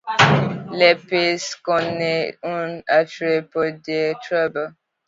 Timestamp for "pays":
0.95-1.37